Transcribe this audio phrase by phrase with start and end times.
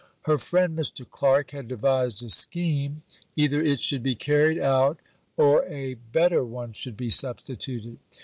[0.23, 1.07] Her friend, Mr.
[1.07, 3.03] Clark, had devised a scheme;
[3.35, 4.99] either it should be carried out,
[5.37, 7.99] or a better one should be substituted.